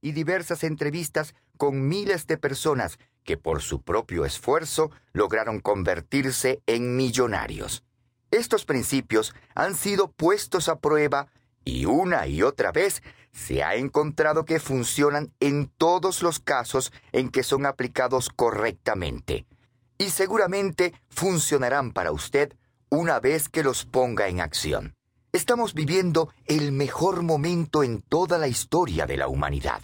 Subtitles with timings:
[0.00, 6.96] y diversas entrevistas con miles de personas que por su propio esfuerzo lograron convertirse en
[6.96, 7.84] millonarios.
[8.30, 11.28] Estos principios han sido puestos a prueba
[11.64, 17.28] y una y otra vez se ha encontrado que funcionan en todos los casos en
[17.28, 19.46] que son aplicados correctamente.
[19.98, 22.54] Y seguramente funcionarán para usted
[22.88, 24.95] una vez que los ponga en acción.
[25.36, 29.82] Estamos viviendo el mejor momento en toda la historia de la humanidad.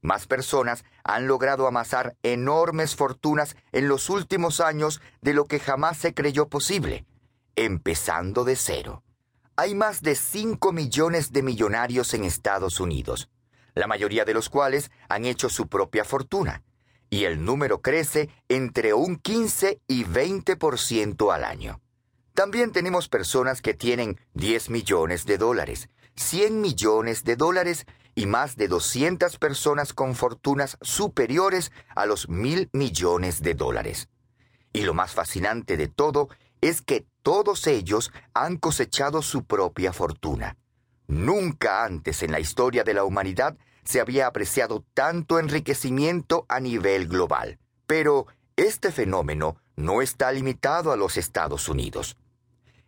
[0.00, 5.96] Más personas han logrado amasar enormes fortunas en los últimos años de lo que jamás
[5.96, 7.04] se creyó posible,
[7.56, 9.02] empezando de cero.
[9.56, 13.28] Hay más de 5 millones de millonarios en Estados Unidos,
[13.74, 16.62] la mayoría de los cuales han hecho su propia fortuna,
[17.10, 21.80] y el número crece entre un 15 y 20% al año.
[22.34, 28.56] También tenemos personas que tienen 10 millones de dólares, 100 millones de dólares y más
[28.56, 34.08] de 200 personas con fortunas superiores a los mil millones de dólares.
[34.72, 36.28] Y lo más fascinante de todo
[36.60, 40.56] es que todos ellos han cosechado su propia fortuna.
[41.06, 47.08] Nunca antes en la historia de la humanidad se había apreciado tanto enriquecimiento a nivel
[47.08, 47.58] global.
[47.86, 52.16] Pero este fenómeno no está limitado a los Estados Unidos.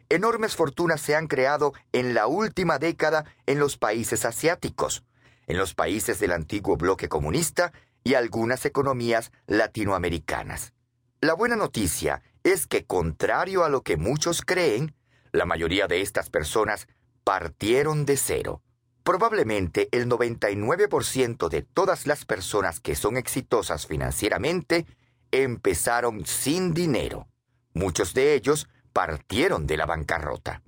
[0.09, 5.03] Enormes fortunas se han creado en la última década en los países asiáticos
[5.47, 7.73] en los países del antiguo bloque comunista
[8.05, 10.73] y algunas economías latinoamericanas.
[11.21, 14.95] La buena noticia es que, contrario a lo que muchos creen,
[15.31, 16.89] la mayoría de estas personas
[17.25, 18.63] partieron de cero.
[19.05, 24.87] Probablemente el 99% de todas las personas que son exitosas financieramente
[25.33, 27.27] empezaron sin dinero.
[27.75, 30.63] Muchos de ellos partieron de la bancarrota.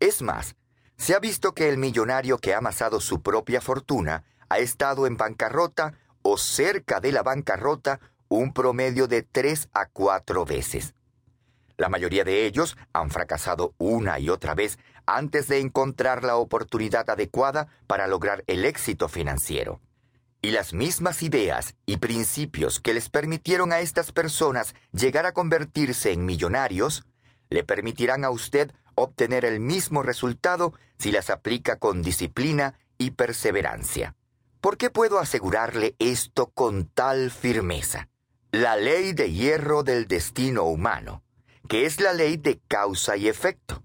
[0.00, 0.56] Es más,
[0.96, 5.16] se ha visto que el millonario que ha amasado su propia fortuna ha estado en
[5.16, 10.94] bancarrota o cerca de la bancarrota un promedio de tres a cuatro veces.
[11.76, 17.08] La mayoría de ellos han fracasado una y otra vez antes de encontrar la oportunidad
[17.10, 19.80] adecuada para lograr el éxito financiero.
[20.44, 26.10] Y las mismas ideas y principios que les permitieron a estas personas llegar a convertirse
[26.10, 27.04] en millonarios,
[27.48, 34.16] le permitirán a usted obtener el mismo resultado si las aplica con disciplina y perseverancia.
[34.60, 38.08] ¿Por qué puedo asegurarle esto con tal firmeza?
[38.50, 41.22] La ley de hierro del destino humano,
[41.68, 43.82] que es la ley de causa y efecto.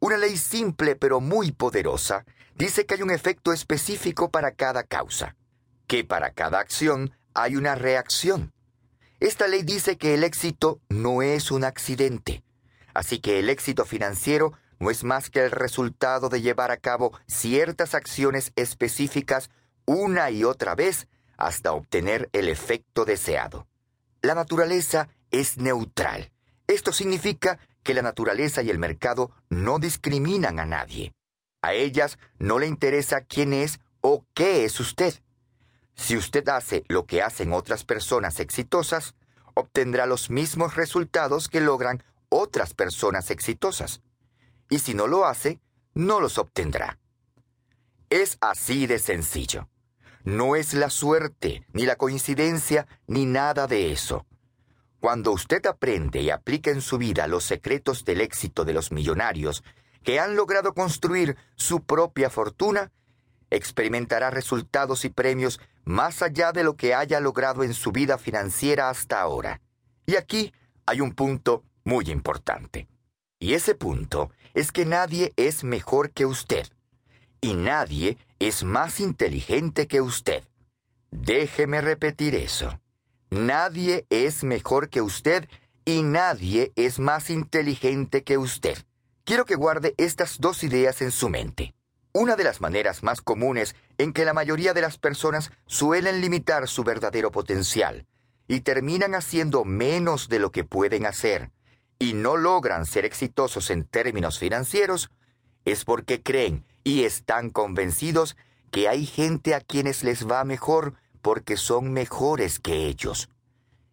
[0.00, 5.34] Una ley simple pero muy poderosa dice que hay un efecto específico para cada causa,
[5.88, 8.52] que para cada acción hay una reacción.
[9.18, 12.44] Esta ley dice que el éxito no es un accidente,
[12.98, 17.16] Así que el éxito financiero no es más que el resultado de llevar a cabo
[17.28, 19.50] ciertas acciones específicas
[19.86, 21.06] una y otra vez
[21.36, 23.68] hasta obtener el efecto deseado.
[24.20, 26.32] La naturaleza es neutral.
[26.66, 31.12] Esto significa que la naturaleza y el mercado no discriminan a nadie.
[31.62, 35.14] A ellas no le interesa quién es o qué es usted.
[35.98, 39.14] Si usted hace lo que hacen otras personas exitosas,
[39.54, 44.00] obtendrá los mismos resultados que logran otras personas exitosas.
[44.70, 45.60] Y si no lo hace,
[45.94, 46.98] no los obtendrá.
[48.10, 49.68] Es así de sencillo.
[50.22, 54.24] No es la suerte, ni la coincidencia, ni nada de eso.
[55.00, 59.64] Cuando usted aprende y aplica en su vida los secretos del éxito de los millonarios
[60.04, 62.92] que han logrado construir su propia fortuna,
[63.50, 68.90] experimentará resultados y premios más allá de lo que haya logrado en su vida financiera
[68.90, 69.62] hasta ahora.
[70.04, 70.52] Y aquí
[70.84, 72.86] hay un punto muy importante.
[73.40, 76.68] Y ese punto es que nadie es mejor que usted.
[77.40, 80.44] Y nadie es más inteligente que usted.
[81.10, 82.78] Déjeme repetir eso.
[83.30, 85.48] Nadie es mejor que usted
[85.86, 88.76] y nadie es más inteligente que usted.
[89.24, 91.74] Quiero que guarde estas dos ideas en su mente.
[92.12, 96.68] Una de las maneras más comunes en que la mayoría de las personas suelen limitar
[96.68, 98.06] su verdadero potencial
[98.46, 101.50] y terminan haciendo menos de lo que pueden hacer
[101.98, 105.10] y no logran ser exitosos en términos financieros,
[105.64, 108.36] es porque creen y están convencidos
[108.70, 113.28] que hay gente a quienes les va mejor porque son mejores que ellos.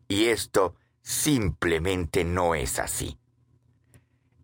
[0.08, 0.76] Y esto
[1.06, 3.20] Simplemente no es así.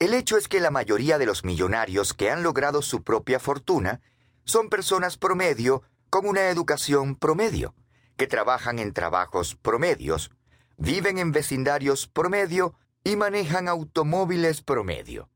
[0.02, 4.02] El hecho es que la mayoría de los millonarios que han logrado su propia fortuna
[4.46, 7.76] son personas promedio con una educación promedio,
[8.18, 10.32] que trabajan en trabajos promedios,
[10.78, 15.30] viven en vecindarios promedio y manejan automóviles promedio.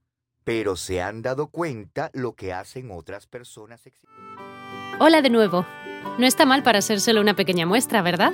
[0.44, 3.84] Pero se han dado cuenta lo que hacen otras personas.
[5.00, 5.64] Hola de nuevo.
[6.18, 8.34] No está mal para solo una pequeña muestra, ¿verdad?